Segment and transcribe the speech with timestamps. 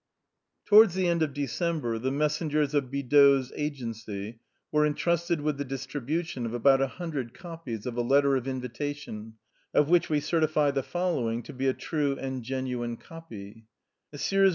[0.65, 4.39] Towards the end of December the messengers of Bi dault's agency
[4.71, 9.35] were entrusted with the distribution of about a hundred copies of a letter of invitation,
[9.75, 13.67] of which we certify the following to be a true and genuine copy:
[14.11, 14.47] M.M.